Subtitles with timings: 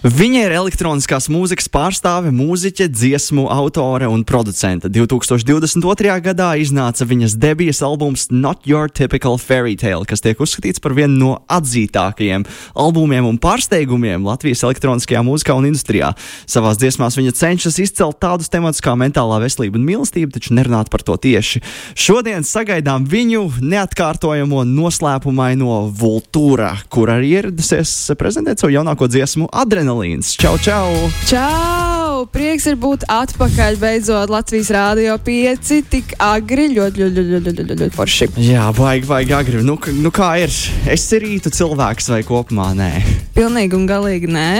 [0.00, 4.88] Viņa ir elektroniskās mūzikas pārstāve, mūziķe, dziesmu autore un producente.
[4.88, 6.14] 2022.
[6.24, 11.18] gadā iznāca viņas debijas albums Not Your Typical Fairy Tale, kas tiek uzskatīts par vienu
[11.18, 12.46] no atzītākajiem
[12.80, 16.14] albumiem un pārsteigumiem Latvijas elektroniskajā mūzikā un industrijā.
[16.48, 21.04] Savās dziesmās viņa cenšas izcelt tādus tematus kā mentālā veselība un mīlestība, taču nerunāt par
[21.04, 21.60] to tieši.
[21.92, 29.89] Šodien sagaidām viņu neatkārtojamo noslēpumaino Vultūra, kur arī ieradusies prezentēt savu jaunāko dziesmu Adrenalīnu.
[29.90, 30.36] Adrenalīns.
[30.38, 31.10] Čau, čau!
[31.26, 32.26] Čau!
[32.30, 35.72] Prieks ir būt atpakaļ beidzot Latvijas Rādio 5.
[35.90, 38.28] Tik agri, ļoti, ļoti, ļoti, ļoti, ļoti, ļoti forši.
[38.44, 39.64] Jā, baigi, baigi agri.
[39.66, 40.54] Nu, nu kā ir?
[40.90, 42.92] Es ir rītu cilvēks vai kopumā nē?
[43.34, 44.50] Pilnīgi un galīgi nē.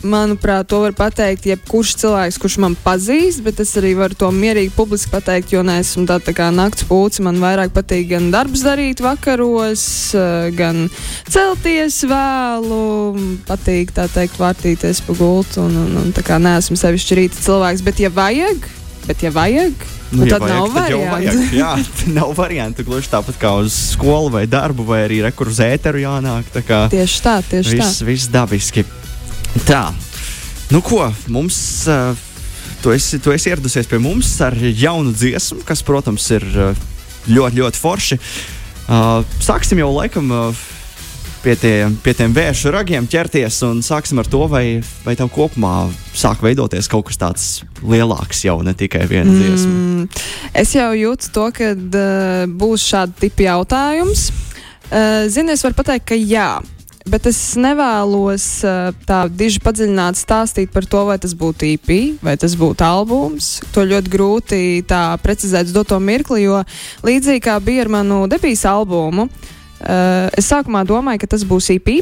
[0.00, 4.72] Manuprāt, to var pateikt jebkurš cilvēks, kurš man pazīst, bet es arī varu to mierīgi
[4.72, 7.20] publiski pateikt, jo neesmu tāda tā kā nakts pūce.
[7.26, 9.84] Man vairāk patīk gan darbs darīt vakaros,
[10.16, 10.88] eh, gan
[11.28, 12.80] celties vēlu.
[13.48, 17.84] Patīk tā teikt, vārtīties pa gultu un, un, un tā kā neesmu sevišķi rīta cilvēks,
[17.84, 18.70] bet ja vajag,
[19.04, 19.88] bet ja vajag.
[20.10, 21.12] Nu, ja tad vajag, nav tad variantu.
[21.12, 21.52] vajag.
[21.60, 21.74] Jā,
[22.16, 22.86] nav variantu.
[22.88, 26.48] Gluži tāpat kā uz skolu vai darbu, vai arī rekur uz ēteru jānāk.
[26.56, 28.08] Tā Tieši tā, tieši viss, tā.
[28.08, 28.86] viss dabiski.
[29.66, 29.84] Tā,
[30.70, 31.60] nu ko, mums.
[31.90, 32.26] Uh,
[32.80, 36.78] Tu esi, tu esi ieradusies pie mums ar jaunu dziesmu, kas, protams, ir uh,
[37.28, 38.16] ļoti, ļoti forši.
[38.88, 40.62] Uh, sāksim jau laikam uh,
[41.44, 45.90] pie, tie, pie tiem vēršu ragiem ķerties un sāksim ar to, vai, vai tev kopumā
[46.16, 47.46] sāk veidoties kaut kas tāds
[47.84, 49.76] lielāks, jau ne tikai viena dziesma.
[49.76, 50.08] Mm,
[50.64, 54.30] es jau jūtu to, ka uh, būs šādi tipi jautājums.
[54.88, 56.54] Uh, Zini, es varu pateikt, ka jā.
[57.10, 61.90] Bet es nevēlos uh, tā diži padziļināt stāstīt par to, vai tas būtu EP,
[62.22, 63.48] vai tas būtu albums.
[63.74, 66.60] To ļoti grūti tā precizēt uz doto mirkli, jo
[67.06, 71.98] līdzīgi kā bija ar manu debijas albumu, uh, es sākumā domāju, ka tas būs EP,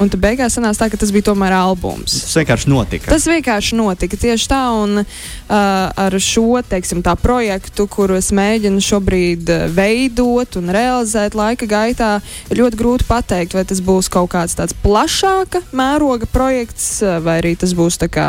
[0.00, 2.14] un tad beigās sanāca tā, ka tas bija tomēr albums.
[2.24, 3.10] Tas vienkārši notika.
[3.12, 5.06] Tas vienkārši notika tieši tā, un uh,
[5.52, 12.12] ar šo teiksim, projektu, kuru es mēģinu šobrīd uh, veidot un realizēt laika gaitā,
[12.50, 17.40] ir ļoti grūti pateikt, vai tas būs kaut kāds tāds plašāka mēroga projekts, uh, vai
[17.42, 18.28] arī tas būs tā kā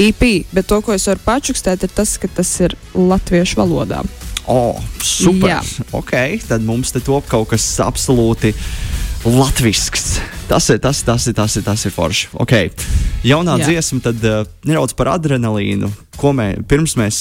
[0.00, 0.46] EP.
[0.52, 4.02] Bet to, ko es varu pačukstēt, ir tas, ka tas ir latviešu valodā.
[4.50, 4.74] O,
[5.04, 5.52] super!
[5.52, 5.60] Jā.
[5.94, 6.16] Ok,
[6.48, 8.50] tad mums te top kaut kas absolūti
[9.22, 10.16] latvisks.
[10.52, 12.26] Tas ir tas, tas ir, tas ir, tas ir forši.
[12.44, 12.68] Okay.
[13.24, 13.70] Jaunā Jā.
[13.70, 15.88] Dziesma, tad uh, nedaudz par adrenalīnu.
[16.20, 17.20] Ko mē, pirms mēs,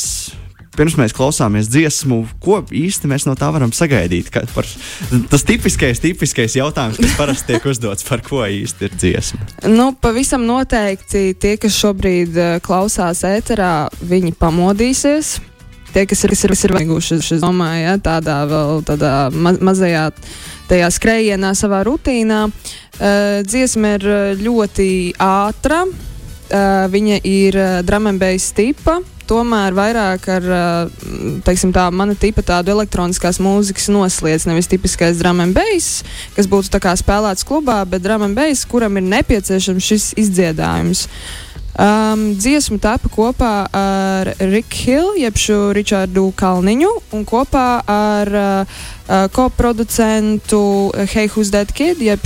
[0.76, 4.34] pirms mēs klausāmies dziesmu, ko īsti mēs no tā varam sagaidīt?
[4.52, 4.68] Par,
[5.32, 9.48] tas tipiskais, tipiskais jautājums, kas parasti tiek uzdots, par ko īsti ir dziesma.
[9.72, 15.38] Nu, pavisam noteikti tie, kas šobrīd uh, klausās ēterā, viņi pamodīsies.
[15.96, 19.56] Tie, kas ir, kas ir, kas ir veikuši, es domāju, ja, tādā vēl tādā ma
[19.60, 20.10] mazajā
[20.68, 22.46] tajā skrējienā, savā rutīnā.
[22.48, 22.78] Uh,
[23.48, 24.90] dziesma ir uh, ļoti
[25.22, 29.00] ātra, uh, viņa ir uh, drāmas tipa.
[29.32, 31.06] Tomēr vairāk ar uh,
[31.46, 34.50] teiksim, tā, mana tipa tādu elektroniskās mūzikas noslēdz.
[34.50, 35.88] Nevis tipiskais drāmas,
[36.36, 41.08] kas būtu spēlēts klubā, bet drāmas, kuram ir nepieciešams šis izdziedājums.
[41.72, 45.38] Um, dziesma tapa kopā ar Riku Hillu, jeb
[45.72, 48.82] Richardu Kalniņu, un kopā ar uh,
[49.32, 52.20] koproducentu That Kid, jeb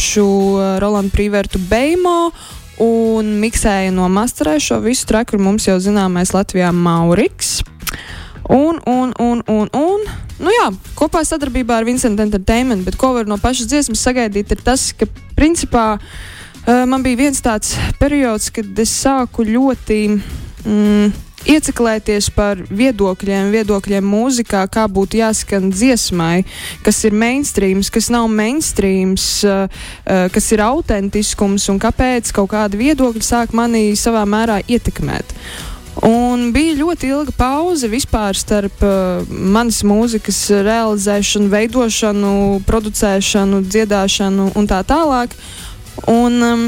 [0.58, 2.34] uh, Rolandu Prīvertu Beimo.
[2.82, 7.62] Un miksēja no masterē šo visu treku, ir mums jau zināmais Latvijā Mauriks.
[8.50, 10.02] Un, un, un, un, un
[10.42, 14.66] nu jā, kopā sadarbībā ar Vincent Entertainment, bet ko var no pašas dziesmas sagaidīt, ir
[14.66, 15.08] tas, ka
[15.38, 16.10] principā uh,
[16.66, 20.02] man bija viens tāds periods, kad es sāku ļoti.
[20.66, 21.14] Mm,
[21.46, 26.40] Ieciklēties par viedokļiem, viedokļiem mūzikā, kā būtu jāskan dziesmai,
[26.82, 32.82] kas ir mainstreams, kas nav mainstreams, uh, uh, kas ir autentiskums un kāpēc kaut kādi
[32.82, 35.38] viedokļi sāk mani savā mērā ietekmēt.
[36.10, 42.34] Un bija ļoti ilga pauze vispār starp uh, manas mūzikas realizēšanu, veidošanu,
[42.66, 45.38] producēšanu, dziedāšanu un tā tālāk.
[46.12, 46.68] Un, um,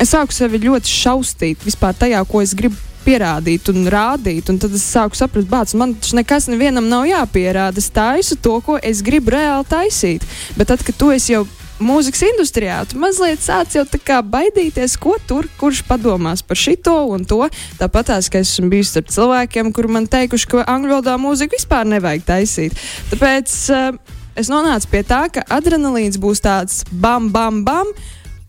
[0.00, 4.48] es sāku sevi ļoti šausmīt vispār tajā, ko es gribu pierādīt un rādīt.
[4.50, 7.80] Un tad es sāku saprast, ka man taču nekas nevienam nav jāpierāda.
[7.80, 10.24] Es taisu to, ko es gribu reāli taisīt.
[10.58, 11.44] Bet tad, kad tu esi jau
[11.82, 16.94] mūzikas industrijā, tu mazliet sāc jau tā kā baidīties, ko tur kurš padomās par šito
[17.10, 17.42] un to.
[17.80, 21.88] Tāpat tās, ka esmu bijis starp cilvēkiem, kuri man teikuši, ka angļu valodā mūziku vispār
[21.90, 22.84] nevajag taisīt.
[23.10, 27.90] Tāpēc uh, es nonācu pie tā, ka adrenalīns būs tāds bam, bam, bam.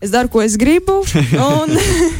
[0.00, 1.00] Es daru, ko es gribu.
[1.60, 1.72] Un,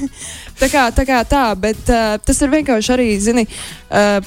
[0.61, 3.47] tā kā tā, kā tā bet uh, tas ir vienkārši arī, zini.
[3.91, 4.25] Uh,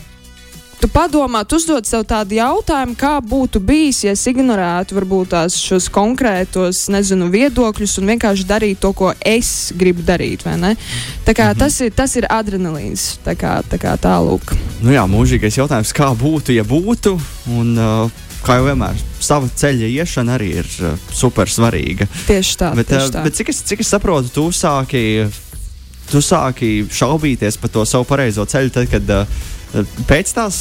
[0.79, 5.57] Tu padomā, tu uzdod sev tādu jautājumu, kā būtu bijis, ja es ignorētu varbūt tās
[5.59, 10.47] šos konkrētos, nezinu, viedokļus un vienkārši darītu to, ko es gribu darīt.
[10.47, 11.59] Tā kā, mhm.
[11.59, 13.17] tas, ir, tas ir adrenalīns.
[13.27, 14.55] Tā kā, tā kā tālūk.
[14.79, 17.17] Nu jā, mūžīgais jautājums, kā būtu, ja būtu.
[17.51, 22.09] Un, uh, kā jau vienmēr, sava ceļa iešana arī ir uh, super svarīga.
[22.27, 22.73] Tieši tā.
[22.77, 23.23] Bet, tieši uh, tā.
[23.27, 25.03] bet cik, es, cik es saprotu, tu sāki,
[26.09, 29.39] tu sāki šaubīties par to savu pareizo ceļu, tad, kad uh,
[30.09, 30.55] Pēc tās,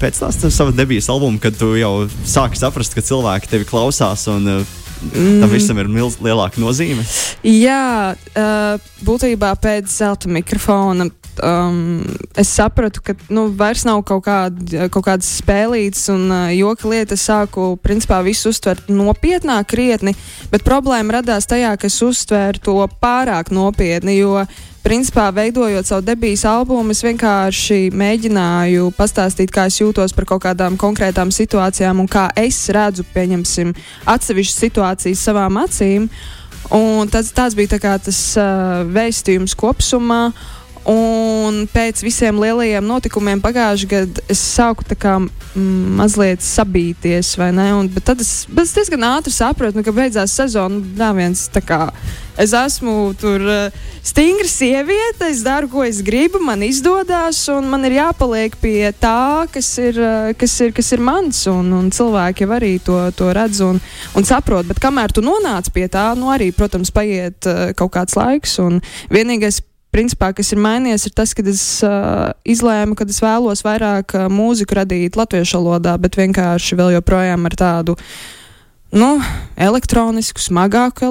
[0.00, 4.46] pēc tās savas debijas albuma, kad tu jau sāki saprast, ka cilvēki tevi klausās un
[4.48, 5.42] mm.
[5.42, 7.04] tam visam ir milz, lielāka nozīme.
[7.44, 11.10] Jā, uh, būtībā pēc zelta mikrofona.
[11.42, 12.02] Um,
[12.36, 14.58] es sapratu, ka nu, vairs nav kaut, kād,
[14.92, 17.18] kaut kādas spēlītas un uh, joka lietas.
[17.18, 20.14] Es sāku principā visu uztvert nopietnāk, krietni,
[20.52, 24.18] bet problēma radās tajā, ka es uztvēru to pārāk nopietni.
[24.20, 24.44] Jo
[24.84, 30.78] principā, veidojot savu debijas albumu, es vienkārši mēģināju pastāstīt, kā es jūtos par kaut kādām
[30.80, 33.74] konkrētām situācijām un kā es redzu, pieņemsim,
[34.08, 36.08] atsevišķas situācijas savām acīm.
[36.74, 40.32] Un tas, tas bija tā tas uh, vēstījums kopumā.
[40.88, 47.66] Un pēc visiem lielajiem notikumiem pagājušajā gadā es sāku kā, mm, mazliet sabīties, vai ne?
[47.76, 50.80] Un, bet tad es, bet es diezgan ātri sapratu, nu, ka beidzās sezona.
[50.96, 51.90] Nā, viens, kā,
[52.40, 57.84] es esmu tur uh, stingra sieviete, es daru, ko es gribu, man izdodas, un man
[57.84, 61.44] ir jāpaliek pie tā, kas ir, uh, kas ir, kas ir mans.
[61.52, 63.76] Un, un cilvēki jau arī to, to redz un,
[64.16, 64.64] un saprot.
[64.72, 68.56] Bet kamēr tu nonāc pie tā, nu arī, protams, paiet uh, kaut kāds laiks.
[68.64, 68.80] Un
[69.12, 69.60] vienīgais
[69.94, 74.26] principā, kas ir mainījies, ir tas, ka es uh, izlēmu, ka es vēlos vairāk uh,
[74.32, 77.98] mūziku radīt latviešu valodā, bet vienkārši vēl joprojām ar tādu.
[78.94, 79.18] Nu,
[79.60, 81.04] elektronisku, smagāku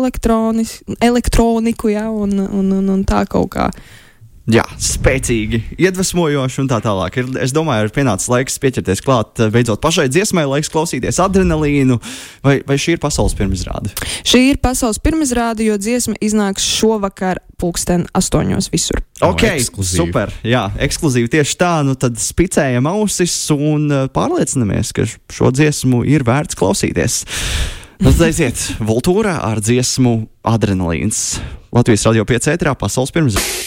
[0.97, 3.69] elektroniku, ja, un, un, un, un tā kaut kā.
[3.69, 4.06] Uh,
[4.47, 7.19] jā, spēcīgi, iedvesmojoši un tā tālāk.
[7.19, 11.99] Ir, es domāju, ir pienācis laiks pieķerties klāt eh, beidzot pašai dziesmai, laiks klausīties adrenalīnu.
[12.45, 13.91] Vai, vai šī ir pasaules pirmizrāde?
[14.27, 19.01] Šī ir pasaules pirmizrāde, jo dziesma iznāks šovakar, pulksten astoņos visur.
[19.25, 20.31] Ok, no, super.
[20.47, 21.73] Jā, ekskluzīvi tieši tā.
[21.87, 27.25] Nu tad spicējam ausis un eh, pārliecinamies, ka šo dziesmu ir vērts klausīties.
[27.97, 31.39] Aiziet, Voltūrā ar dziesmu Adrenalīns.
[31.73, 33.66] Latvijas radio 5 ētrā pasaules pirmizrāde.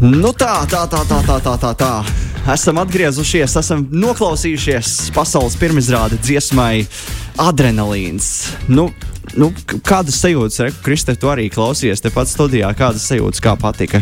[0.00, 1.92] Nu tā, tā, tā, tā, tā, tā, tā, tā.
[2.52, 6.86] Esam atgriezušies, esam noklausījušies pasaules pirmizrādi dziesmai
[7.42, 8.28] Adrenalīns.
[8.70, 8.88] Nu,
[9.34, 9.50] nu,
[9.82, 12.70] kādas sajūtas, Reku, Kristē, tu arī klausies tepat studijā?
[12.78, 14.00] Kādas sajūtas, kā patika?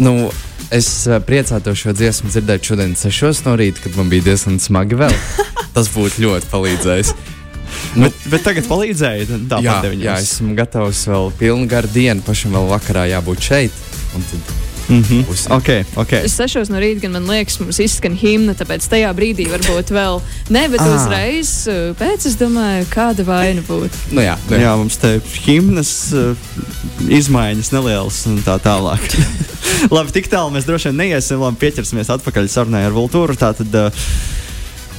[0.00, 0.32] Nu,
[0.74, 4.96] Es eh, priecātos šo dziesmu dzirdēt šodien, 6 no rīta, kad man bija diezgan smagi
[4.98, 5.12] vēl.
[5.76, 7.12] Tas būtu ļoti palīdzējis.
[7.94, 9.40] Nu, bet, bet tagad palīdzēja.
[9.64, 13.82] Jā, jā, esmu gatavs vēl pilnu garu dienu, pašam vēl vakarā jābūt šeit.
[14.88, 15.30] Mm -hmm.
[15.30, 15.46] Uz...
[15.50, 16.24] okay, okay.
[16.24, 20.20] Es sešos no rīta, gan man liekas, mums izskan himna, tāpēc tajā brīdī varbūt vēl
[20.48, 20.94] ne, bet ah.
[20.96, 23.96] uzreiz uh, pēc es domāju, kāda vaina būtu.
[24.10, 24.62] Nu jā, nu jā.
[24.62, 26.36] jā, mums te himnas uh,
[27.08, 29.00] izmaiņas nelielas un tā tālāk.
[29.96, 33.36] labi, tik tālu mēs droši vien neiesim, labi pieķersimies atpakaļ sarunai ar Vultūru.
[33.40, 33.92] Tātad, uh,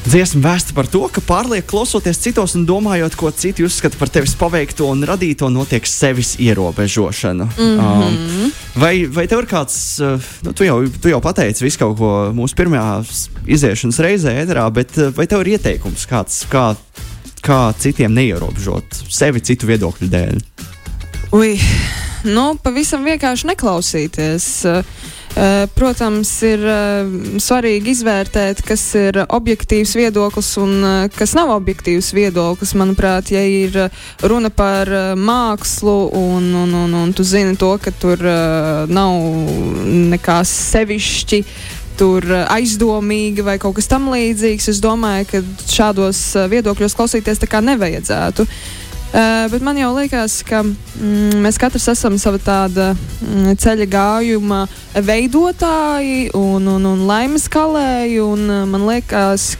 [0.06, 4.36] Dziesma vēsta par to, ka pārlieku klausoties citos un domājot, ko citi uzskata par tevis
[4.38, 7.48] paveikto un radīto, notiek sevis ierobežošana.
[7.58, 8.44] Mm -hmm.
[8.46, 11.98] um, vai, vai tev ir kāds, uh, nu, tu, jau, tu jau pateici visu kaut
[11.98, 13.04] ko mūsu pirmajā
[13.48, 16.76] iziešanas reizē, ēterā, bet uh, vai tev ir ieteikums kāds, kā,
[17.42, 20.42] kā citiem neierobežot sevi citu viedokļu dēļ?
[21.34, 21.58] Ui,
[22.28, 24.50] nu, pavisam vienkārši neklausīties.
[25.36, 27.08] Eh, protams, ir eh,
[27.44, 32.72] svarīgi izvērtēt, kas ir objektīvs viedoklis un eh, kas nav objektīvs viedoklis.
[32.80, 33.76] Manuprāt, ja ir
[34.24, 34.88] runa par
[35.20, 38.24] mākslu un, un, un, un tu zini to, ka tur
[38.88, 39.18] nav
[40.16, 41.42] nekā sevišķi
[42.00, 44.72] tur aizdomīgi vai kaut kas tamlīdzīgs.
[44.72, 48.48] Es domāju, ka šādos viedokļos klausīties tā kā nevajadzētu.
[48.48, 48.85] Uh,
[49.16, 54.66] Uh, bet man jau liekas, ka mm, mēs katrs esam sava tāda mm, ceļa gājuma
[55.08, 58.18] veidotāji un, un, un laimes kalēji.
[58.20, 59.54] Un, uh, man liekas,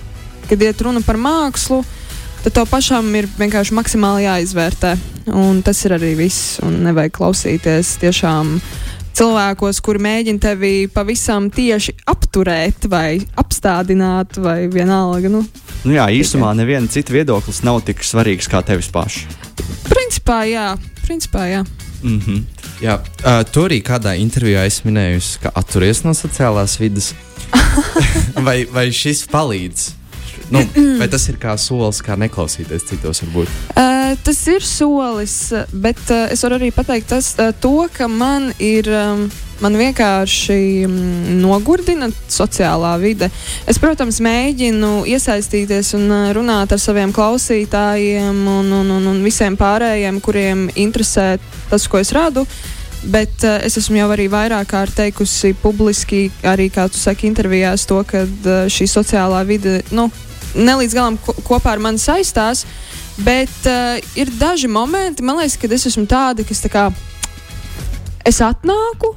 [0.50, 1.86] kad iet runa par mākslu,
[2.44, 4.92] tad to pašam ir vienkārši maksimāli jāizvērtē.
[5.32, 6.58] Un tas ir arī viss.
[6.60, 8.58] Un nevajag klausīties tiešām
[9.16, 15.32] cilvēkos, kuri mēģina tevi pavisam tieši apturēt vai apstādināt vai vienalga.
[15.32, 15.44] Nu,
[15.86, 19.26] nu jā, īsumā neviena cita viedoklis nav tik svarīgs kā tevis pašs.
[19.88, 20.70] Principā, jā.
[21.06, 21.66] Principā, jā.
[22.04, 22.42] Mm -hmm.
[22.82, 27.14] jā uh, tur arī kādā intervijā es minēju, ka atturies no sociālās vidas.
[28.48, 29.92] vai, vai šis palīdz?
[30.50, 30.60] Nu,
[31.00, 33.48] vai tas ir kā solis, kā neklausīties citos, varbūt?
[33.74, 35.36] Uh, tas ir solis,
[35.74, 38.92] bet uh, es varu arī pateikt tas, uh, to, ka man ir.
[38.92, 39.28] Um,
[39.64, 43.30] Man vienkārši mm, nogurdina sociālā vide.
[43.64, 49.56] Es, protams, mēģinu iesaistīties un uh, runāt ar saviem klausītājiem un, un, un, un visiem
[49.56, 51.38] pārējiem, kuriem interesē
[51.70, 52.44] tas, ko es radu.
[53.08, 57.88] Bet uh, es esmu jau arī vairāk kārt teikusi publiski, arī kā tu saki, intervijās,
[57.88, 60.10] to, ka uh, šī sociālā vide nu,
[60.56, 62.66] nelīdz galam ko kopā ar mani saistās.
[63.18, 66.90] Bet uh, ir daži momenti, man liekas, kad es esmu tāda, kas tā kā
[68.28, 69.14] es atnāku,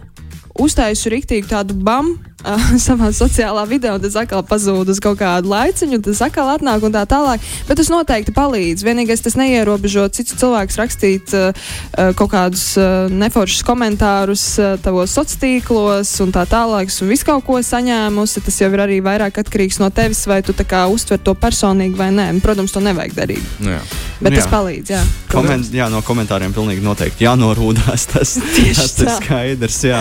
[0.59, 2.17] uztaisu rīktīgi tādu bam.
[2.87, 6.85] Savā sociālā vidē, un tas atkal pazūd uz kaut kādu laiciņu, un tas atkal atnāk
[6.87, 7.43] un tā tālāk.
[7.67, 8.85] Bet tas noteikti palīdz.
[8.87, 11.73] Vienīgais tas neierobežo citus cilvēkus rakstīt uh,
[12.19, 16.93] kaut kādus uh, neforšus komentārus uh, tavos sociālos tīklos un tā tālāk.
[17.03, 18.45] Un visu kaut ko saņēmusi.
[18.47, 22.31] Tas jau ir arī vairāk atkarīgs no tevis, vai tu uztver to personīgi vai nē.
[22.37, 23.51] Un, protams, to nevajag darīt.
[23.59, 23.83] Nu, jā.
[24.23, 24.41] Bet Jā.
[24.41, 24.95] tas palīdz.
[24.95, 25.03] Jā.
[25.31, 28.09] Koment, jā, no komentāriem pilnīgi noteikti jānorūdās.
[28.15, 29.83] Tas, tas ir skaidrs.
[29.87, 30.01] Jā.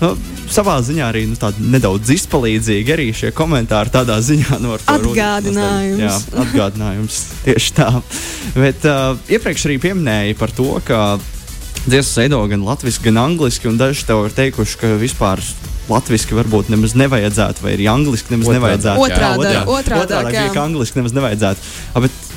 [0.00, 0.14] Nu,
[0.50, 1.36] savā ziņā arī nu,
[1.74, 6.00] nedaudz izpalīdzīgi arī šie komentāri tādā ziņā rūdas Atgādinājums.
[6.00, 7.90] Jā, atgādinājums tieši tā.
[8.56, 11.18] Bet uh, iepriekš arī pieminēja par to, ka
[11.84, 15.44] dziesmas veido gan latviešu, gan angliski, un daži tev ir teikuši, ka vispār.
[15.90, 18.60] Latvijasiski varbūt nemaz nevajadzētu, vai arī angliski nemaz Otrādi.
[18.60, 19.72] nevajadzētu.
[19.74, 21.64] Otrādi, jā, ka angliski nemaz nevajadzētu.
[21.98, 22.29] A, bet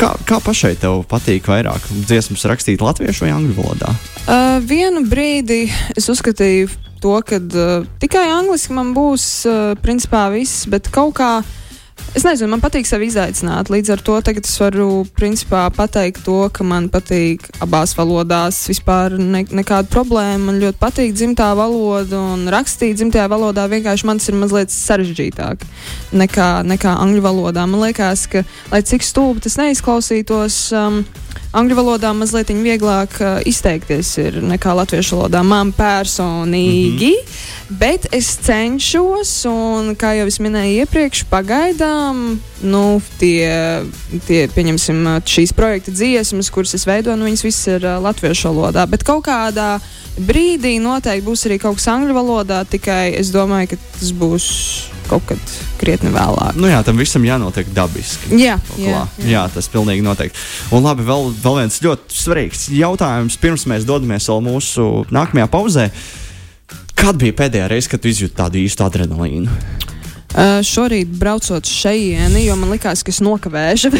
[0.00, 3.94] kā, kā pašai tev patīk vairāk dziesmas rakstīt latviešu vai angļu valodā?
[4.24, 5.64] Uh, vienu brīdi
[5.96, 11.32] es uzskatīju to, ka uh, tikai angliski man būs uh, principā viss, bet kaut kā.
[12.10, 13.68] Es nezinu, man patīk sevi izaicināt.
[13.70, 18.58] Līdz ar to tagad es varu principā pateikt to, ka man patīk abās valodās.
[18.66, 20.48] Vispār ne, nekāda problēma.
[20.48, 23.68] Man ļoti patīk dzimtā valoda un rakstīt dzimtajā valodā.
[23.70, 25.62] Vienkārši man tas ir mazliet sarežģītāk
[26.18, 27.68] nekā, nekā angļu valodā.
[27.70, 28.42] Man liekas, ka,
[28.74, 31.04] lai cik stulbi tas neizklausītos, um,
[31.56, 35.42] angļu valodā mazliet vieglāk uh, izteikties ir nekā latviešu valodā.
[35.46, 37.10] Man personīgi.
[37.10, 37.78] Mm -hmm.
[37.80, 43.82] Bet es cenšos, un kā jau es minēju iepriekš, pagaidām nu, tie,
[44.26, 48.48] tie pieņemsim, uh, šīs projekta dziesmas, kuras es veidoju, nu, viņas visas ir uh, latviešu
[48.48, 48.86] valodā.
[48.86, 49.80] Bet kaut kādā
[50.18, 54.46] brīdī noteikti būs arī kaut kas angļu valodā, tikai es domāju, ka tas būs
[55.08, 55.59] kaut kad
[55.90, 56.54] krietni vēlāk.
[56.60, 58.36] Nu, jā, tam visam jānotiek dabiski.
[58.38, 59.26] Jā, jā, jā.
[59.26, 60.38] jā, tas pilnīgi noteikti.
[60.76, 65.90] Un labi, vēl, vēl viens ļoti svarīgs jautājums, pirms mēs dodamies vēl mūsu nākamajā pauzē.
[67.00, 69.89] Kad bija pēdējā reize, kad tu izjūti tādu īstu adrenalīnu?
[70.40, 73.90] Uh, šorīt braucot šejieni, jo man likās, ka es nokavēšu.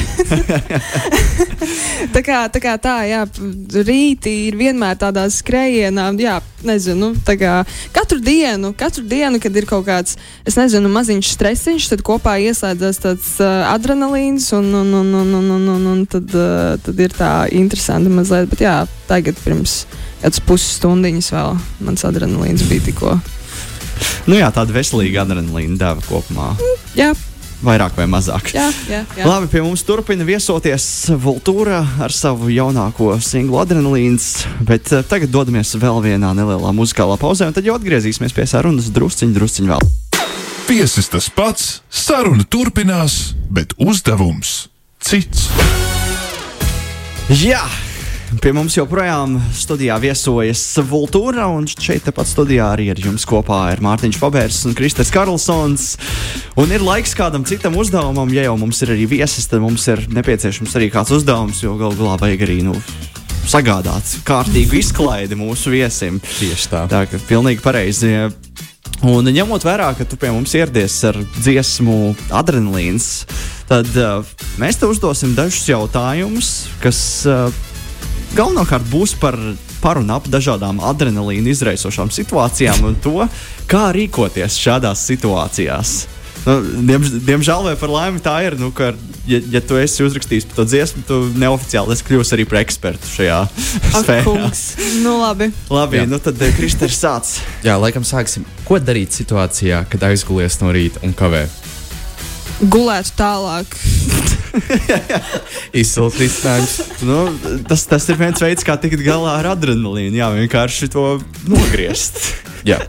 [2.14, 3.26] tā, kā, tā kā tā, jā,
[3.84, 7.58] rītī ir vienmēr tādā skrējienā, jā, nezinu, tā kā
[7.92, 10.16] katru dienu, katru dienu, kad ir kaut kāds,
[10.48, 15.50] es nezinu, maziņš stresiņš, tad kopā ieslēdzas tāds uh, adrenalīns un, un, un, un, un,
[15.58, 18.78] un, un, un tad, uh, tad ir tā interesanti mazliet, bet jā,
[19.10, 19.82] tagad pirms
[20.22, 23.18] kāds pusstundiņas vēl mans adrenalīns bija tikko.
[24.28, 26.52] Nu, jā, tāda veselīga adrenalīna deva kopumā.
[26.98, 27.12] Jā,
[27.60, 28.54] Vairāk vai mazāk.
[28.56, 29.02] jā, jā.
[29.18, 29.24] jā.
[29.28, 30.84] Labi, pie mums turpina viesoties
[31.20, 37.50] Vultūra ar savu jaunāko singlu Adrenalīns, bet eh, tagad dodamies vēl vienā nelielā muzikālā pauzē,
[37.50, 39.92] un tad jau atgriezīsimies pie sarunas drusciņi, drusciņi vēl.
[40.70, 44.70] Viesis tas pats, saruna turpinās, bet uzdevums
[45.04, 45.50] cits.
[47.28, 47.89] Jā!
[48.38, 53.80] Pie mums joprojām studijā viesojas Vultūra, un šeit tepat studijā arī ar jums kopā ir
[53.82, 55.86] Mārtiņš Pabērs un Kristers Karlsons.
[56.54, 60.04] Un ir laiks kādam citam uzdevumam, ja jau mums ir arī viesis, tad mums ir
[60.14, 62.76] nepieciešams arī kāds uzdevums, jo galu galā vajag arī nu,
[63.50, 66.20] sagādāt kārtīgu izklaidi mūsu viesim.
[66.36, 66.84] Tieši tā.
[66.92, 68.12] Tā kā pilnīgi pareizi.
[69.10, 73.24] Un ņemot vērā, ka tu pie mums ieradies ar dziesmu adrenalīns,
[73.66, 74.22] tad uh,
[74.60, 76.52] mēs tev uzdosim dažus jautājumus,
[76.84, 77.48] kas uh,
[78.36, 79.36] galvenokārt būs par,
[79.82, 83.26] par un ap dažādām adrenalīna izraisošām situācijām un to,
[83.70, 86.00] kā rīkoties šādās situācijās.
[86.40, 86.54] Nu,
[86.88, 88.94] diemž, diemžēl vai par laimi tā ir, nu, ka,
[89.28, 93.10] ja, ja tu esi uzrakstījis par to dziesmu, tu neoficiāli esi kļuvis arī par ekspertu
[93.12, 93.40] šajā
[93.98, 94.48] sfērā.
[95.04, 95.50] Nu, labi.
[95.68, 96.06] Labi, Jā.
[96.08, 97.34] nu tad Kristers sāc.
[97.66, 98.48] Jā, laikam sāksim.
[98.64, 101.44] Ko darīt situācijā, kad aizgulies no rīta un kavē?
[102.60, 103.72] Gulēt tālāk.
[105.80, 106.74] Izsils risinājums.
[107.06, 107.20] Nu,
[107.68, 110.18] tas, tas ir viens veids, kā tikt galā ar adrenalīnu.
[110.20, 111.04] Jā, vienkārši to
[111.48, 112.20] nogriezt.
[112.68, 112.82] Jā.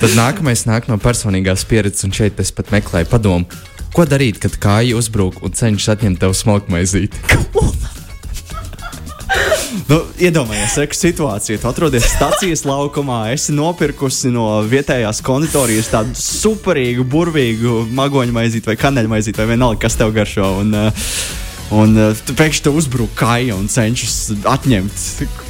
[0.00, 3.62] Tad nākamais nāk no personīgās pieredzes, un šeit es pat meklēju padomu.
[3.92, 7.20] Ko darīt, kad kāja uzbrūk un cenšas atņemt tev smalku maizīti?
[9.88, 11.60] Nu, iedomājieties, ka situācija.
[11.60, 18.78] Tu atrodies stācijas laukumā, esi nopirkusi no vietējās konditorijas tādu superīgu, burvīgu magoņu maizīti vai
[18.80, 20.50] kaneļu maizīti, vai vienalga, kas tev garšo.
[20.62, 21.08] Un, uh,
[21.72, 25.04] Un uh, tu pēkšņi te uzbruk kaija un cenšas atņemt.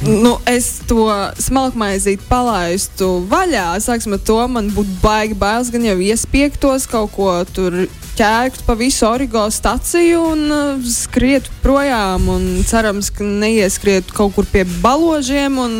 [0.07, 1.09] Nu, es to
[1.41, 3.73] smalkmaizīti palaistu vaļā.
[3.83, 8.75] Sāksim ar to, man būtu baigi bailes, gan jau iespiegtos kaut ko tur ķērgt pa
[8.77, 12.29] visu origo staciju un uh, skriet projām.
[12.31, 15.79] Un cerams, ka neieskriet kaut kur pie baložiem un,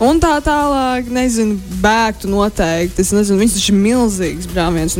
[0.00, 1.10] un tā tālāk.
[1.12, 3.04] Nezinu, bēgtu noteikti.
[3.04, 4.96] Es nezinu, viņš taču ir milzīgs brāviens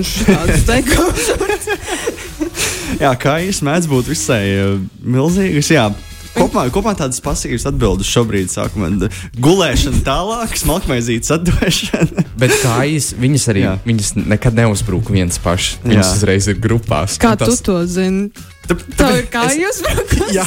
[0.69, 1.31] teikums.
[3.01, 5.71] Jā, kājas mēdz būt visai uh, milzīgas.
[5.73, 5.91] Jā.
[6.33, 8.97] Kopumā, kopumā tādas pasīvas atbildes šobrīd sāk man
[9.45, 12.25] gulēšana tālāk, smalkmaizītas atdošana.
[12.41, 13.75] Bet kājas, viņas arī Jā.
[13.85, 15.75] viņas nekad neuzbrūk viens pašs.
[15.83, 15.91] Jā.
[15.91, 17.19] Viņas uzreiz ir grupās.
[17.21, 18.31] Kā Un tu to zini?
[18.65, 18.81] Tev
[19.19, 20.33] ir kā jūs braucat?
[20.33, 20.47] Jā,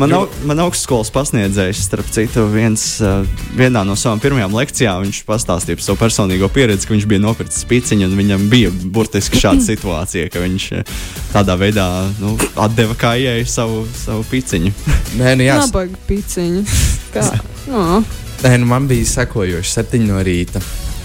[0.00, 3.26] man, au, man augstskolas pasniedzējs, starp citu, viens, uh,
[3.58, 7.66] vienā no savām pirmajām lekcijām viņš pastāstīja par savu personīgo pieredzi, ka viņš bija nopircis
[7.70, 10.96] piciņu un viņam bija burtiski šāda situācija, ka viņš uh,
[11.34, 11.86] tādā veidā
[12.22, 14.72] nu, atdeva kājai savu, savu piciņu.
[15.20, 16.66] Nē, nu jā, Nabaga piciņa.
[17.14, 17.28] Kā?
[17.62, 18.00] No.
[18.42, 20.58] Nē, nu man bija sekojoši septiņi no rīta.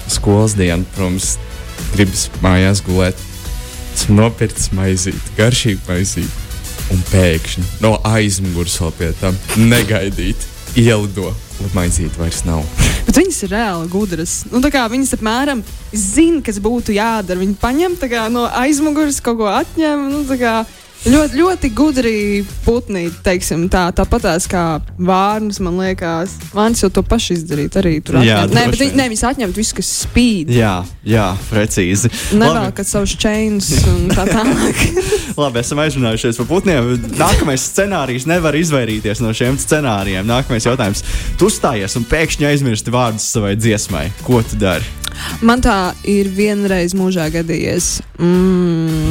[0.10, 1.36] Skolas diena, protams,
[1.94, 3.22] gribas mājās gulēt.
[3.94, 6.47] Esmu nopircis maizīti, garšīgu maizīti.
[6.94, 10.46] Un pēkšņi no aizmugures vēl pie tam negaidīt,
[10.80, 12.64] ielido, un maizīti vairs nav.
[13.08, 14.36] Bet viņas ir reāli gudras.
[14.52, 17.40] Nu, viņas apmēram zina, kas būtu jādara.
[17.44, 20.08] Viņi paņem kā, no aizmugures kaut ko atņem.
[20.12, 20.24] Nu,
[21.06, 22.16] Ļoti, ļoti gudri
[22.66, 26.34] putni, teiksim, tā, tāpatās kā vārnas, man liekas.
[26.56, 28.42] Vārnas jau to pašu izdarīt, arī tur Jā.
[28.50, 30.52] Nē, bet viņi, ne, viņas atņemt visu, kas spīd.
[30.58, 30.74] Jā,
[31.08, 32.12] jā precīzi.
[32.36, 34.84] Nevelkat savus čēnus un tā tālāk.
[35.42, 36.94] Labi, esam aizrunājušies par putniem.
[37.20, 40.28] Nākamais scenārijs nevar izvairīties no šiem scenārijiem.
[40.28, 41.06] Nākamais jautājums.
[41.40, 44.10] Tu stājies un pēkšņi aizmirsti vārdus savai dziesmai.
[44.28, 44.98] Ko tu dari?
[45.42, 47.98] Man tā ir vienreiz mūžā gadījies.
[48.22, 49.07] Mm.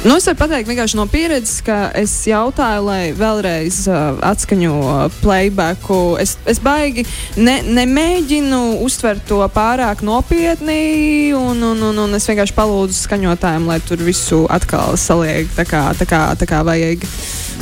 [0.00, 4.76] Nu, es varu pateikt vienkārši no pieredzes, ka es jautāju, lai vēlreiz uh, atskaņo
[5.20, 5.98] playbacku.
[6.22, 7.04] Es, es baigi
[7.36, 13.76] ne, nemēģinu uztvert to pārāk nopietni, un, un, un, un es vienkārši palūdzu skaņotājiem, lai
[13.84, 17.04] tur visu atkal saliek tā kā, tā kā, tā kā vajag.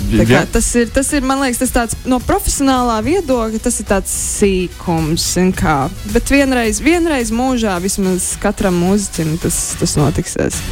[0.09, 3.89] Tā kā, tas, ir, tas ir, man liekas, tas tāds no profesionālā viedokļa, tas ir
[3.91, 5.27] tāds sīkums.
[6.15, 10.63] Bet vienreiz, vienreiz mūžā vismaz katram mūziķim tas, tas notiksies.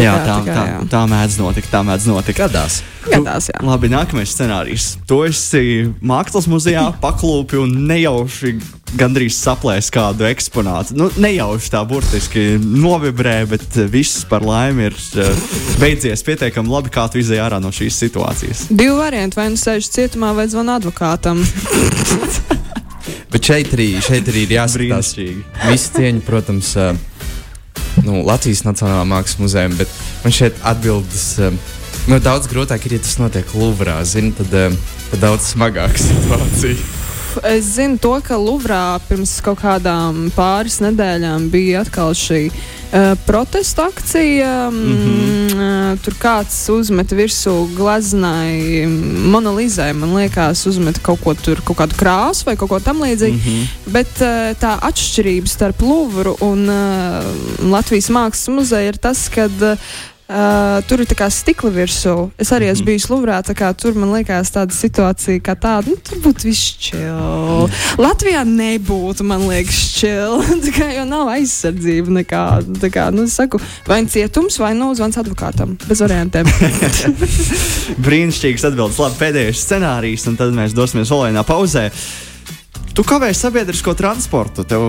[0.00, 1.68] Jā, tā, tā tā, tā mēdz notikt.
[1.72, 2.38] Tā mēdz notikt.
[2.40, 2.78] Gadās.
[3.04, 3.60] Gadās, jā.
[3.66, 4.94] Labi, nākamais scenārijs.
[5.08, 5.64] Tu esi
[6.00, 8.54] mākslas muzejā, paklūpi un nejauši
[8.96, 10.96] gandrīz saplēs kādu eksponātu.
[10.96, 15.44] Nu, nejauši tā burtiski novibrē, bet viss par laimi ir eh,
[15.80, 18.66] beidzies pietiekami labi, kā tu izēji ārā no šīs situācijas.
[18.72, 21.40] Divi varianti, vai nu sēž cietumā, vai zvana advokātam.
[23.32, 25.14] Bet šeit arī, šeit arī ir jāskatās.
[25.16, 25.70] Brīnišķīgi.
[25.70, 26.90] Visu cieņu, protams, ā,
[28.00, 31.28] nu, Latvijas Nacionālajā Mākslas muzejā, bet man šeit atbildes.
[31.38, 31.52] ā,
[32.10, 34.00] Nu, daudz grūtāk ir, ja tas notiek Luvrā.
[34.08, 34.72] Zini, tad, ā,
[35.12, 36.74] tad daudz smagāka situācija.
[37.46, 42.81] Es zinu to, ka Luvrā pirms kaut kādām pāris nedēļām bija atkal šī uh,
[43.26, 44.70] protesta akcija.
[44.70, 45.98] Mm -hmm.
[46.04, 48.86] Tur kāds uzmet virsū gleznai
[49.32, 53.36] monolīzē, man liekas, uzmet kaut ko tur, kaut kādu krāsu vai kaut ko tam līdzīgu.
[53.36, 53.66] Mm -hmm.
[53.86, 54.28] Bet uh,
[54.60, 57.24] tā atšķirība starp Luvru un uh,
[57.70, 59.48] Latvijas Mākslas muzeju ir tas, ka
[60.32, 62.14] uh, tur ir tā kā stikla virsū.
[62.40, 65.98] Es arī esmu bijis Luvrā, tā kā tur man liekas tāda situācija, kā tāda, nu,
[66.00, 67.68] tur būtu viss čil.
[68.00, 70.40] Latvijā nebūtu, man liekas, čil.
[70.64, 72.78] tā kā jau nav aizsardzība nekāda.
[72.82, 75.76] Tā kā, nu, es saku, vai nu cietums, vai nu zvans advokātam.
[75.86, 76.48] Bez variantiem.
[78.06, 79.00] Brīnišķīgs atbildes.
[79.02, 81.90] Labi, pēdējais scenārijs, un tad mēs dosimies vienā pauzē.
[82.92, 84.66] Tu kavēji sabiedrisko transportu.
[84.68, 84.82] Tev,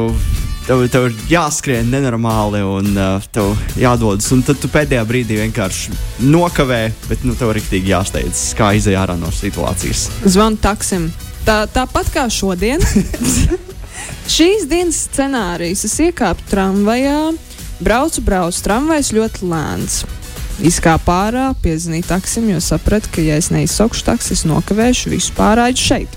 [0.68, 4.28] tev, tev ir jāskrien nenormāli un uh, tev jādodas.
[4.36, 5.96] Un tad tu pēdējā brīdī vienkārši
[6.28, 10.10] nokavē, bet nu, tev ir rīktīgi jāsteidzas, kā iziet ārā no situācijas.
[10.28, 11.08] Zvanu taksim.
[11.48, 12.84] Tā, tāpat kā šodien.
[14.36, 15.86] Šīs dienas scenārijs.
[15.88, 17.22] Es iekāpu tramvajā,
[17.80, 18.66] braucu, braucu.
[18.68, 20.04] Tramvajs ļoti lēns.
[20.63, 25.76] Izkāpu ārā, piezvanīju taksim, jo sapratu, ka, ja es neizsaukšu taksi, es nokavēšu visu pārādu
[25.82, 26.13] šeit.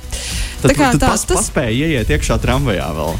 [0.62, 3.16] Tad, Tā kā tad tā- pas, tas- paspēja ieiet iekšā tramvajā vēl.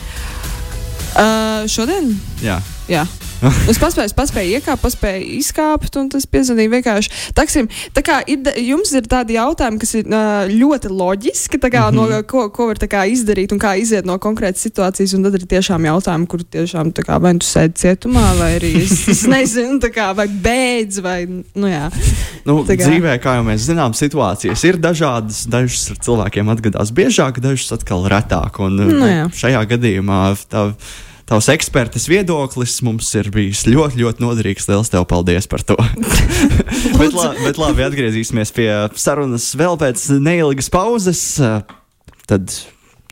[1.17, 2.13] Uh, šodien?
[2.45, 2.61] Jā.
[2.93, 3.07] Jā.
[3.71, 7.13] Es paspēju, paspēju iekāpt, paspēju izkāpt, un tas piezvanīja vienkārši.
[7.37, 10.11] Taksim, tā kā ir, jums ir tādi jautājumi, kas ir
[10.53, 12.15] ļoti loģiski, kā, mm -hmm.
[12.15, 15.47] no, ko, ko var kā izdarīt un kā iziet no konkrētas situācijas, un tad ir
[15.47, 20.13] tiešām jautājumi, kur tiešām kā vai tu sēdi cietumā, vai arī es, es nezinu, kā,
[20.17, 21.91] vai beidz, vai, nu jā.
[22.47, 25.47] Nu, kā- dzīvē, kā jau mēs zinām, situācijas ir dažādas.
[25.51, 28.61] Dažas ar cilvēkiem atgadās biežāk, dažas atkal retāk.
[28.63, 29.27] Un, Nu, nu, jā.
[29.33, 30.67] šajā gadījumā tā
[31.27, 34.69] tavs ekspertes viedoklis mums ir bijis ļoti, ļoti noderīgs.
[34.71, 35.79] Lielas tev paldies par to.
[37.01, 41.25] bet, la, bet labi, atgriezīsimies pie sarunas vēl pēc neilgas pauzes.
[42.27, 42.55] Tad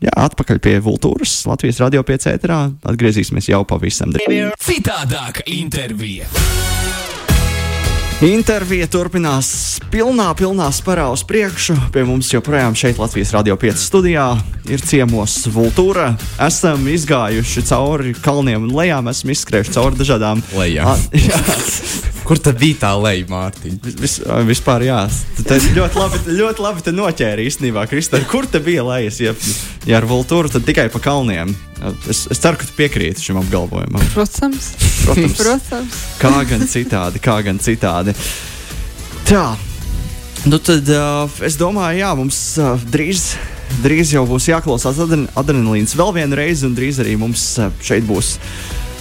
[0.03, 2.61] jā, atpakaļ pie Vultūras, Latvijas radio piecētrā.
[2.87, 4.55] Atgriezīsimies jau pavisam drīz.
[4.63, 6.27] Citādāka intervija.
[8.23, 11.73] Intervija turpinās pilnā, pilnā sparā uz priekšu.
[11.91, 14.27] Pie mums joprojām šeit, Latvijas Rādio 5 studijā,
[14.71, 16.13] ir ciemos Vultūra.
[16.39, 21.03] Esam izgājuši cauri kalniem un lejām, esam izskrējuši cauri dažādām Lejām.
[22.25, 23.75] Kur tad bija tā leja, Mārtiņ?
[24.01, 24.15] vis,
[24.47, 24.97] vispār, jā.
[25.45, 28.23] Tad ļoti labi, ļoti labi te noķēri īstenībā, Kristē.
[28.31, 29.19] Kur te bija lejas?
[29.21, 29.35] Ja,
[29.85, 31.53] ja ar Vultūru, tad tikai pa kalniem.
[32.09, 34.01] Es, es ceru, ka tu piekrīti šim apgalvojumam.
[34.15, 34.71] Protams,
[35.03, 35.35] Protams.
[35.37, 35.99] protams.
[36.21, 38.15] Kā gan citādi, kā gan citādi.
[39.29, 39.43] Tā,
[40.49, 43.35] nu tad uh, es domāju, jā, mums uh, drīz,
[43.85, 48.05] drīz jau būs jāklausās adren adrenalīns vēl vienu reizi, un drīz arī mums uh, šeit
[48.09, 48.35] būs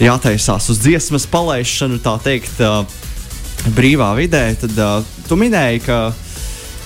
[0.02, 2.82] jātaisās uz dziesmas palaišanu, tā teikt, uh,
[3.72, 4.46] brīvā vidē.
[4.60, 5.98] Tad uh, tu minēji, ka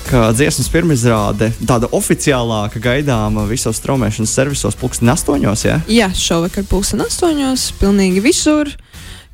[0.08, 5.64] ka dziesmas pirmizrāde, tāda oficiālāka, gaidāma visos straumēšanas servisos, pulksten astoņos.
[5.66, 5.78] Ja?
[5.90, 8.72] Jā, šovakar pulksten astoņos, pilnīgi visur.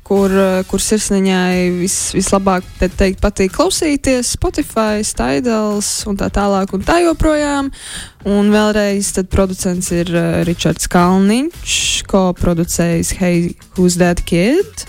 [0.05, 6.75] Kur, eh, kur sirsniņai vis, vislabāk te teikt, patīk klausīties, Spotify, Staidels un tā tālāk,
[6.77, 7.71] un tā joprojām.
[8.29, 14.85] Un vēlreiz tad producents ir uh, Ričards Kalniņš, ko producējis Hey, Who's That Kid?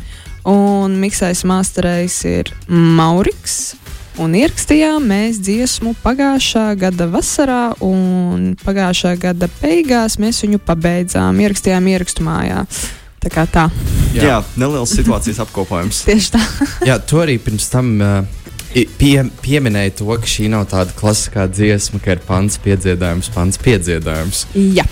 [0.47, 3.75] Un miksais masterējs ir Mauriks.
[4.23, 11.43] Un ierakstījām mēs dziesmu pagājušā gada vasarā, un pagājušā gada beigās mēs viņu pabeidzām.
[11.43, 12.63] Ierakstījām ierakstu mājā.
[13.21, 13.67] Tā kā tā.
[14.15, 14.23] Jā.
[14.23, 16.05] Jā, neliels situācijas apkopojums.
[16.09, 16.43] Tieši tā.
[16.89, 22.01] Jā, tu arī pirms tam uh, pie, pieminēji to, ka šī nav tāda klasiskā dziesma,
[22.05, 24.47] ka ir pants piedziedājums, pants piedziedājums.
[24.79, 24.87] Jā.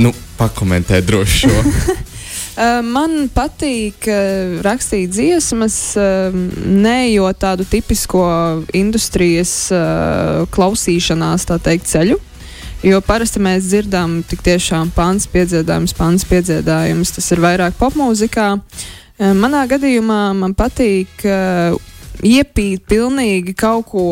[0.00, 1.62] Nu, pakomentē droši šo.
[2.54, 8.22] Uh, Man patīk uh, rakstīt dziesmas, uh, neejot tādu tipisko
[8.70, 9.72] industrijas
[10.54, 12.20] klausīšanās, tā teikt, ceļu.
[12.84, 17.14] Jo parasti mēs dzirdam tik tiešām pants piedziedājums, pants piedziedājums.
[17.16, 18.48] Tas ir vairāk popmūzikā.
[19.40, 21.78] Manā gadījumā man patīk uh,
[22.22, 24.04] iepīt pilnīgi kaut ko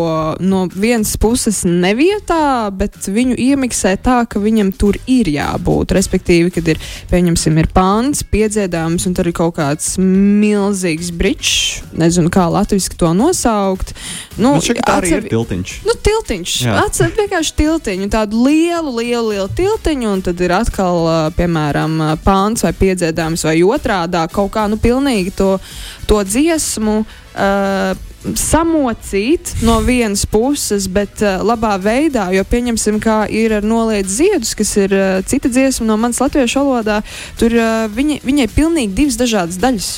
[0.43, 5.95] no vienas puses nevietā, bet viņu iemiksē tā, ka viņam tur ir jābūt.
[5.97, 6.81] Respektīvi, kad ir,
[7.12, 13.12] pieņemsim, ir pāns, piedziedājums, un tur ir kaut kāds milzīgs bričs, nezinu, kā latviešu to
[13.17, 13.95] nosaukt.
[14.37, 15.73] Nu, Nu, šeit atsevi- ir tiltiņš.
[15.87, 16.57] Nu, tiltiņš.
[16.83, 22.73] Atcerieties, vienkārši tiltiņu, tādu lielu, lielu, lielu tiltiņu, un tad ir atkal, piemēram, pāns vai
[22.73, 25.59] piedziedājums, vai otrādi kaut kā, nu, pilnīgi to,
[26.07, 27.05] to dziesmu.
[27.33, 27.97] Uh,
[28.38, 34.53] samocīt no vienas puses, bet uh, labā veidā, jo pieņemsim, kā ir ar noliedz ziedus,
[34.59, 37.01] kas ir uh, cita dziesma no manas latviešu valodā,
[37.40, 39.90] tur uh, viņi, viņai pilnīgi divas dažādas daļas.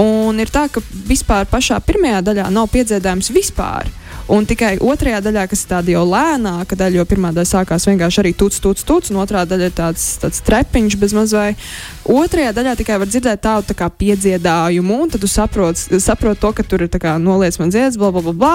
[0.00, 3.90] Un ir tā, ka vispār pašā pirmajā daļā nav piedziedājums vispār.
[4.32, 8.22] Un tikai otrajā daļā, kas ir tāda jau lēnāka daļa, jo pirmā daļa sākās vienkārši
[8.22, 11.66] arī tuts, tuts, tuts, un otrā daļa ir tāds, tāds trepiņš bez mazliet.
[12.08, 16.52] Otrajā daļā tikai var dzirdēt tādu tā kā piedziedājumu, un tad tu saproti saprot to,
[16.56, 18.54] ka tur ir noliec man dziesmas, bla, bla, bla, bla.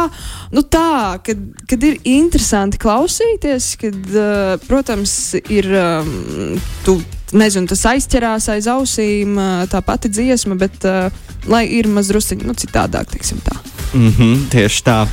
[0.55, 1.37] Nu tā, kad,
[1.69, 6.97] kad ir interesanti klausīties, kad, uh, protams, ir, um, tu,
[7.37, 11.13] nezinu, tas aizķerās aiz ausīm, uh, tā pati dziesma, bet uh,
[11.49, 13.59] lai ir mazdrusciņi, nu citādāk, teiksim tā.
[13.93, 15.07] Mm -hmm, tieši tā.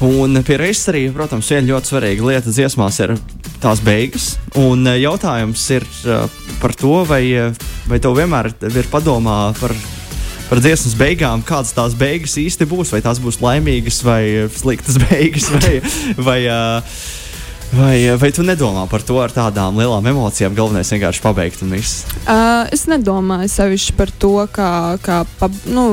[0.00, 3.14] Un pie reizes arī, protams, viena ļoti svarīga lieta dziesmās ir
[3.60, 4.36] tās beigas.
[4.54, 6.26] Un eh, jautājums ir eh,
[6.60, 7.52] par to, vai, eh,
[7.86, 9.74] vai tev vienmēr ir padomā par.
[10.46, 15.48] Par dziesmas beigām, kādas tās beigas īsti būs, vai tās būs laimīgas vai sliktas beigas,
[15.50, 15.80] vai,
[16.16, 16.82] vai, uh,
[17.72, 20.54] vai, vai tu nedomā par to ar tādām lielām emocijām.
[20.56, 22.04] Galvenais vienkārši pabeigt un viss.
[22.24, 24.70] Uh, es nedomāju sevišķi par to, kā,
[25.04, 25.88] kā pab, nu,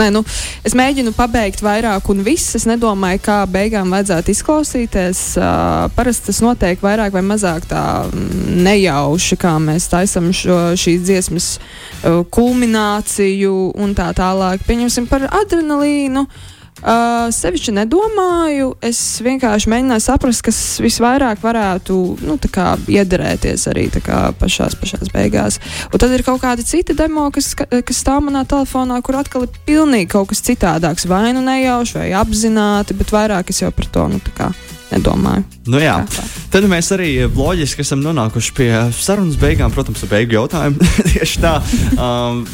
[0.00, 0.24] nē, nu,
[0.66, 2.54] es mēģinu pabeigt vairāk un viss.
[2.58, 5.22] Es nedomāju, kā beigām vajadzētu izklausīties.
[5.38, 11.04] Uh, parasti tas notiek vairāk vai mazāk tā mm, nejauši, kā mēs taisam šo, šīs
[11.06, 14.66] dziesmas uh, kulmināciju un tā tālāk.
[14.66, 16.26] Pieņemsim par adrenalīnu.
[16.28, 16.50] Uh,
[16.84, 18.74] sevišķi nedomāju.
[18.84, 25.58] Es vienkārši mēģināju saprast, kas visvairāk varētu nu, kā iederēties arī kā pašās, pašās beigās.
[25.92, 29.46] Un tad ir kaut kāda cita demo, kas, ka- kas stāv manā telefonā, kur atkal
[29.48, 31.06] ir pilnīgi kaut kas citādāks.
[31.08, 34.52] Vai nu nejauši, vai apzināti, bet vairāk es jau par to nu, tā kā
[34.92, 35.44] nedomāju.
[35.70, 35.96] Nu, jā.
[36.10, 36.24] Tā.
[36.52, 40.92] Tad mēs arī loģiski esam nonākuši pie sarunas beigām, protams, ar beigu jautājumu.
[41.12, 41.56] Tieši tā.
[41.96, 42.44] Um,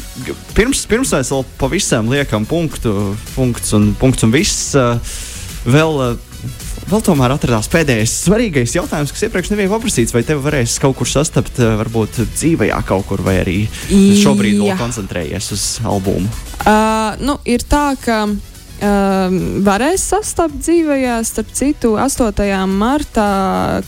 [0.57, 4.71] pirms, pirms mēs vēl pavisam liekam punktu, punkts un, punkts un viss.
[4.77, 4.97] Uh,
[5.67, 10.15] vēl, uh, vēl tomēr atradās pēdējais svarīgais jautājums, kas iepriekš nebija paprasīts.
[10.15, 13.57] Vai tev varēs kaut kur sastapt, eh, varbūt dzīvajā kaut kur, vai arī
[14.21, 16.31] šobrīd koncentrējies uz albumu?
[16.61, 18.23] Uh, nu, ir tā, ka
[18.81, 22.65] uh, varēs sastapt dzīvajā, starp citu, 8.
[22.67, 23.29] martā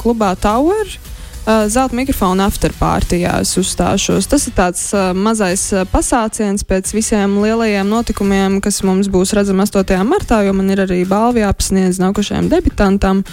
[0.02, 0.94] klubā Tower.
[1.44, 4.30] Uh, Zelta mikrofona afterpārtijā es uzstāšos.
[4.32, 9.66] Tas ir tāds uh, mazais uh, pasāciens pēc visiem lielajiem notikumiem, kas mums būs redzami
[9.66, 9.98] 8.
[10.08, 13.26] martā, jo man ir arī balva jāpasniedz nākošajam debitantam.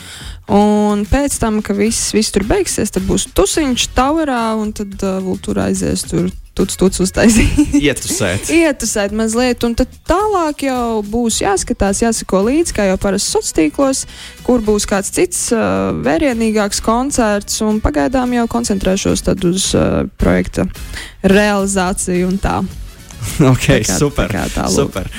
[0.51, 5.21] Un pēc tam, kad viss, viss tur beigsies, tad būs tusiņš Towerā, un tad uh,
[5.23, 7.75] vēl tur aizies tur tuts, tuts uztaisīt.
[7.81, 8.51] Ietusēt.
[8.61, 14.03] ietusēt mazliet, un tad tālāk jau būs jāskatās, jāsako līdzi, kā jau parasti sociālos tīklos,
[14.47, 20.67] kur būs kāds cits uh, vērienīgāks koncerts, un pagaidām jau koncentrēšos tad uz uh, projekta
[21.25, 22.61] realizāciju un tā.
[23.53, 24.31] Ok, Tā kā- super.
[24.33, 24.89] tā kā tā, lūk.
[24.89, 25.11] super.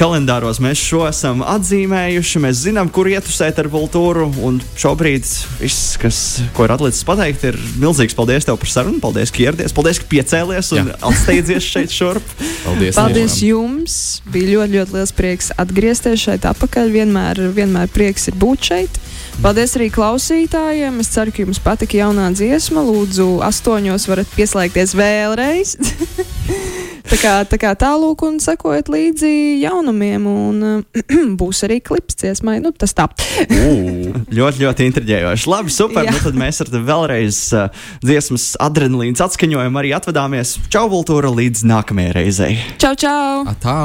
[0.00, 2.40] Kalendāros mēs šo esam atzīmējuši.
[2.40, 4.30] Mēs zinām, kur ietusēt ar kultūru.
[4.48, 5.26] Un šobrīd
[5.60, 6.20] viss, kas,
[6.56, 8.96] ko ir atlicis pateikt, ir milzīgs paldies tev par sarunu.
[9.02, 9.74] Paldies, ka ieradies.
[9.76, 12.32] Paldies, ka piecēlies un atsteidzies šeit šurp.
[12.64, 12.96] Paldies!
[12.96, 13.98] Paldies jums!
[14.32, 16.96] Bija ļoti, ļoti liels prieks atgriezties šeit atpakaļ.
[16.96, 19.00] Vienmēr, vienmēr prieks ir būt šeit.
[19.44, 20.96] Paldies arī klausītājiem.
[21.04, 22.88] Es ceru, ka jums patika jaunā dziesma.
[22.88, 25.76] Lūdzu, astoņos varat pieslēgties vēlreiz.
[27.10, 29.32] tā kā, tā kā tālūk un sekojiet līdzi
[29.64, 30.26] jaunumiem.
[30.30, 31.02] Un uh,
[31.40, 32.58] būs arī klips dziesmai.
[32.62, 33.08] Nu, tas tā.
[33.50, 35.50] Ļoti, ļoti intriģējoši.
[35.50, 36.06] Labi, super.
[36.06, 36.14] Jā.
[36.14, 40.58] Nu, tad mēs ar tevi vēlreiz uh, dziesmas adrenalīnas atskaņojumu arī atvadāmies.
[40.72, 42.52] Čau, Vultūra, līdz nākamajai reizei!
[42.82, 43.48] Čau, čau!
[43.50, 43.78] Atā!